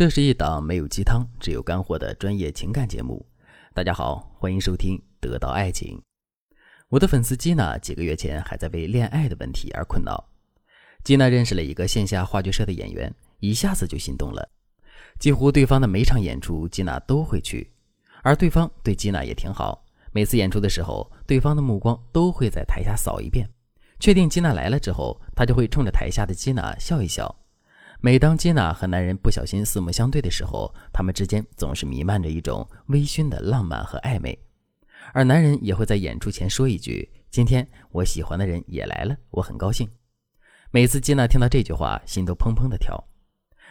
[0.00, 3.22] 这是一档没有鸡汤，只有干货的专业情感节目。
[3.74, 5.98] 大家好，欢迎收听《得到爱情》。
[6.88, 10.26] 我的粉丝吉娜几个月前还在为恋爱的问题而困扰。
[11.04, 14.48] 吉娜认识了一个线下话剧社的演员，一下子就心动了。
[15.18, 17.70] 几乎对方的每场演出，吉娜都会去，
[18.22, 19.84] 而对方对吉娜也挺好。
[20.12, 23.46] 每次演出的时候，对方的目光都会在台下扫一遍，
[23.98, 27.36] 确定吉娜来了之后，他就会冲着台下的吉娜笑一笑。
[28.02, 34.38] 每当吉娜和男人不小心四目相对的时候，他们之间总是弥漫着一种微醺的浪漫和暧昧，
[35.12, 39.86] 而男人也会在演出前说一句：“今天我喜欢的人也来了，我很高兴。”
[40.72, 43.04] 每次吉娜听到这句话，心都砰砰的跳。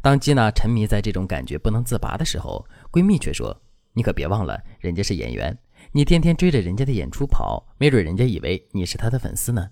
[0.00, 3.60] 当吉娜沉迷在这种感觉不能自拔的时候，闺蜜却说
[3.92, 5.58] ：“你可别忘了，人家是演员，
[5.90, 9.68] 你天天追着人家的演出跑，没准人家以为你是他的粉丝呢。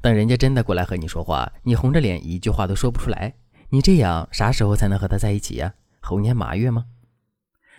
[0.00, 3.34] 等人家真的过来和你说话，你红着脸一句话都说不出来。”
[3.72, 5.72] 你这样啥时候才能和他在一起呀？
[6.00, 6.86] 猴年马月吗？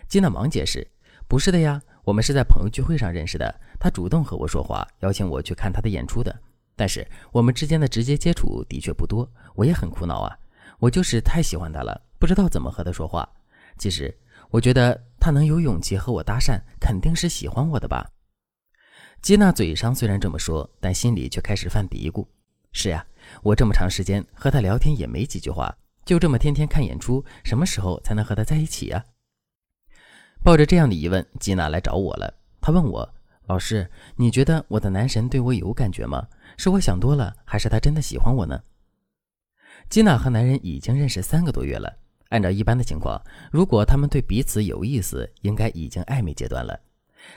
[0.08, 0.90] 金娜忙解释
[1.28, 3.54] ：“不是的呀，我们是在朋友聚会上认识的。
[3.78, 6.34] 他主动和我说话，邀请我去看他的演出的。
[6.78, 10.38] 但是我们之间的直接接触的确不多，我也很苦恼啊。
[10.80, 13.28] 我就是太喜欢他了，不知道怎么和他说话。
[13.78, 14.18] 其实
[14.50, 18.10] 我觉得他能有勇气和我搭讪，肯定是喜欢我的吧。”
[19.22, 22.26] 吉娜嘴上虽然这么说，但心里却开始犯嘀咕
[22.72, 23.06] ：“是呀，
[23.44, 29.06] 我这么长时间和他聊天也没几句话。”就这么天天看演出，什么时候才能和他在一起呀？
[30.44, 32.34] 抱着这样的疑问，吉娜来找我了。
[32.60, 33.14] 她问我
[33.48, 36.28] ：“老师，你觉得我的男神对我有感觉吗？
[36.58, 38.62] 是我想多了，还是他真的喜欢我呢？”
[39.90, 41.98] 吉娜和男人已经认识三个多月了。
[42.30, 43.22] 按照一般的情况，
[43.52, 46.80] 如果他们对彼此有意思，应该已经暧昧阶段了。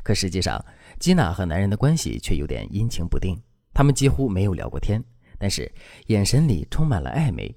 [0.02, 0.64] 可实际上，
[0.98, 3.36] 吉娜和男人的关系却有点阴晴不定。
[3.74, 5.02] 他们几乎没有聊过天，
[5.36, 5.70] 但是
[6.06, 7.54] 眼神里充满了暧昧。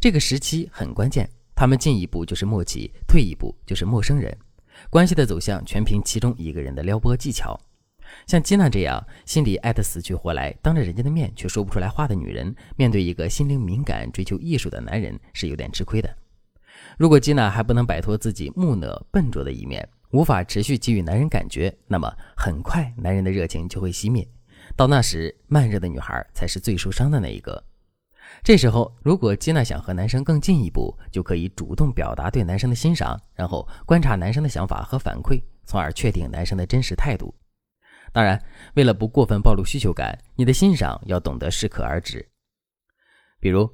[0.00, 4.36] 这个时期很关键，他们进一步就是默契，退一步就是陌生人，
[4.90, 7.58] 关系的走向全凭其中一个人的撩拨技巧。
[8.26, 16.14] 像吉娜这样心里爱得死去活来，当着人家的面却说不出来话的女人，面对一个心灵敏感、追求艺术的男人是有点吃亏的。
[16.98, 24.26] 如果吉娜还不能摆脱自己木讷笨拙的一面，无法持续给予男人感觉，那么很快男人的热情就会熄灭。
[24.76, 27.62] 到那时，慢热的女孩才是最受伤的那一个。
[28.42, 37.34] 这时候，如果吉娜想和男生更进一步，就可以主动表达对男生的欣赏，然后观察男生的想法和反馈，从而确定男生的真实态度。
[38.12, 38.40] 当然，
[38.74, 42.26] 为了不过分暴露需求感，你的欣赏要懂得适可而止。
[43.40, 43.68] 比如，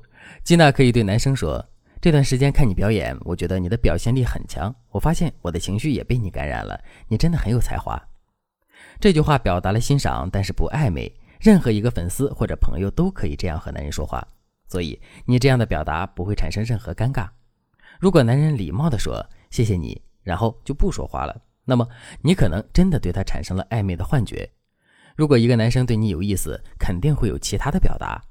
[0.44, 1.64] 吉娜可以对男生说
[2.00, 8.00] ：“这段时间看你表演，我觉得你的表现力很强，我发现我的情绪也被你感染了，你真的很有才华。”
[9.00, 11.12] 这句话表达了欣赏，但是不暧昧。
[11.40, 14.26] 任何一个粉丝或者朋友都可以这样和男人说话。
[14.68, 17.28] 所以你这样的表达不会产生任何尴尬。
[17.98, 21.88] 如果男人礼貌地说“谢谢你”，然后就不说话了，那么
[22.22, 24.48] 你可能真的对他产生了暧昧的幻觉。
[25.16, 28.22] 如果一个男生对你有意思，肯定会有其他的表达。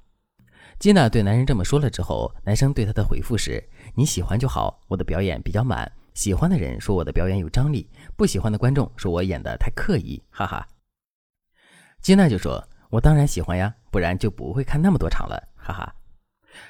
[0.80, 3.62] 吉娜对男人这么说了之后，男生对她的回复是
[3.96, 5.92] ：“你喜欢就好，我的表演比较满。
[6.14, 10.66] 喜欢的人说我的表演有张力，不喜欢的观众说我演的太刻意。”哈哈。
[12.00, 15.94] 吉娜就说：“我当然喜欢呀，不然就不会看那么多场了。”哈哈。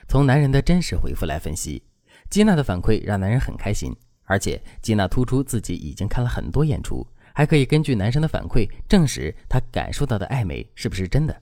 [0.08, 1.84] 从男人的真实回复来分析，
[2.30, 11.42] 吉娜的反馈让男人很开心，而且吉娜突出自己已经看了很多演出，还可以根据男生的反馈证实他感受到的暧昧是不是真的。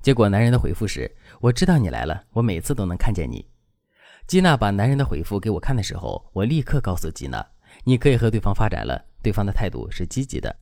[0.00, 1.10] 结果男人的回复是
[1.40, 3.44] ：“我知道你来了，我每次都能看见你。”
[4.28, 7.44] 吉娜把男人的回复给我看的时候，我立刻告诉吉娜
[7.82, 10.54] ：“你可以和对方发展了，对方的态度是积极的。”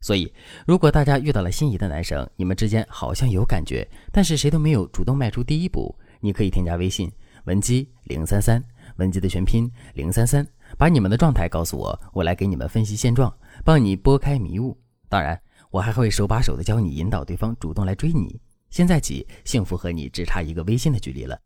[0.00, 0.30] 所以，
[0.66, 5.94] 如果大家遇到了心仪的男生，你们之间好像有感觉，但是谁都没有主动迈出第一步。
[6.24, 7.12] 你可以添加微信
[7.44, 8.58] 文姬零三三，
[8.96, 10.46] 文姬的全拼零三三，
[10.78, 13.30] 把你们的状态告诉我，我来给你们分析现状，
[13.62, 14.74] 帮你拨开迷雾。
[15.10, 15.38] 当然，
[15.70, 18.40] 我还会手把手的教你引导对方主动来追你。
[18.70, 21.38] 现在起，幸福和你只差一个微信的距离了。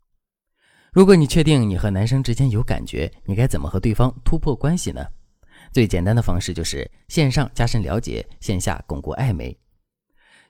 [0.93, 5.05] 如果你确定你和男生之间有感觉，你该怎么和对方突破关系呢？
[5.73, 9.53] 最简单的方式就是线上加深了解，线下巩固暧昧。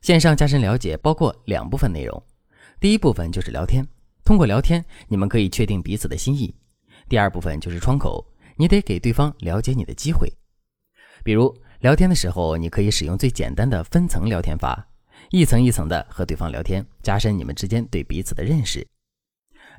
[0.02, 2.24] 线上加深了解包括两部分内容，
[2.80, 3.84] 第一部分就是聊天。
[4.30, 6.54] 通过聊天，你们可以确定彼此的心意。
[7.08, 8.24] 第二部分就是窗口，
[8.58, 10.32] 你得给对方了解你的机会。
[11.24, 14.88] 比如聊天的时候，你可以使用最简单的分层聊天法，
[15.32, 18.88] 一层一层的和对方聊天，加深你们之间对彼此的认识。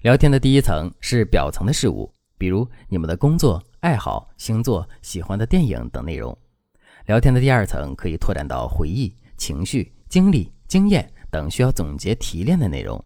[0.02, 6.36] 聊天的第一层是表层的事物，比如你们的工作、爱好、星座、喜欢的电影等内容。
[7.06, 13.00] 聊天的第二层可以拓展到回忆、情绪、经历、经验等需要总结提炼的内容。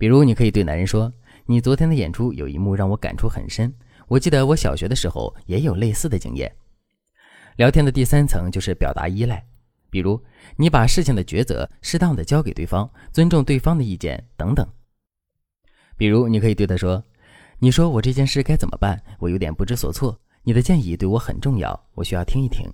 [0.00, 1.12] 比如，你可以对男人说
[1.44, 3.70] ：“你昨天的演出有一幕让我感触很深，
[4.08, 6.50] 我记得我小学的时候也有类似的经验。
[7.56, 9.44] 聊天的第三层就是表达依赖，
[9.90, 10.18] 比如
[10.56, 14.66] 你把事情的抉择适当的交给对方，尊重对方的意见等等。
[15.98, 17.04] 比如你可以对他说
[17.60, 18.98] ：“你说我这件事该怎么办？
[19.18, 22.66] 我有点不知所措，你的建议对我很重要，我需要听一听。”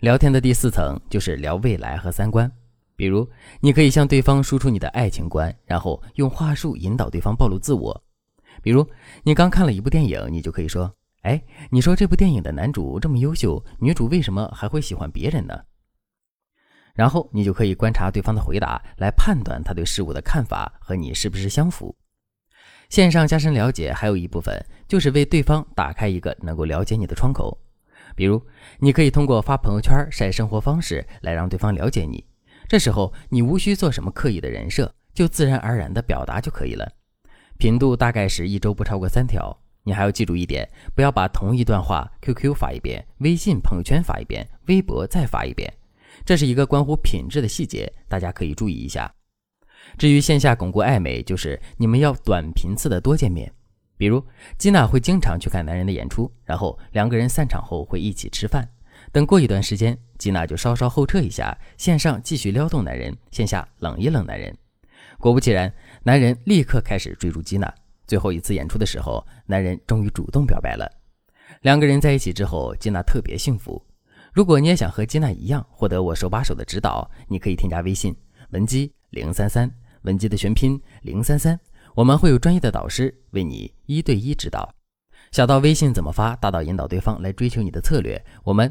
[0.00, 2.52] 聊天的第四层就是聊未来和三观，
[2.96, 3.28] 比如
[3.60, 8.04] 你可以向对方输出你的爱情观，然后用话术引导对方暴露自我。
[8.62, 8.88] 比如
[9.22, 15.58] 你刚看了一部电影，你就可以说：“哎，你说这部电影的男主这么优秀，女主为什么还会喜欢别人呢？”
[16.94, 21.94] 然后你就可以观察对方的回答，来判断他对事物的看法和你是不是相符。
[22.88, 27.58] 线上加深了解还有一部分就是为对方打开一个能够了解你的窗口。
[28.14, 28.40] 比如，
[28.78, 32.24] 你可以通过发朋友圈晒生活方式来让对方了解你。
[32.68, 36.90] 这时候你无需做什么刻意的人设，就自然而然的表达就可以了。
[37.58, 39.56] 频度大概是一周不超过三条。
[39.86, 45.70] 你还要记住一点，不要把同一段话 QQ 发一遍，微信朋友圈发一遍，微博再发一遍。
[46.24, 49.14] 这是一个关乎品质的细节，大家可以注意一下。
[49.98, 53.52] 至于线下巩固暧昧，就是你们要短频次的多见面。
[53.98, 54.24] 比如，
[54.56, 58.66] 吉娜会经常去看男人的演出，然后两个人散场后会一起吃饭。
[59.14, 64.52] 等过一段时间，吉娜就稍稍后撤一下，线上继续撩动男人，线下冷一冷男人。
[65.20, 65.72] 果不其然，
[66.02, 67.72] 男人立刻开始追逐吉娜。
[68.08, 70.90] 最后一次演出的时候，男人终于主动表白了。
[71.60, 73.80] 两个人在一起之后，吉娜特别幸福。
[74.32, 78.12] 如果你也想和吉娜一样获得我手把手的指导，你可以添加微信
[78.50, 79.70] 文姬零三三，
[80.02, 81.56] 文姬的全拼零三三。
[81.94, 84.74] 我们会有专业的导师为你一对一指导，
[85.30, 88.70] 小到微信怎么发，大到引导对方来追求你的策略，我们